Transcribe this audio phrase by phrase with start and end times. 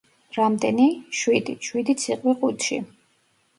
[0.37, 0.87] რამდენი?
[1.19, 1.55] შვიდი.
[1.69, 2.83] შვიდი ციყვი ყუთში.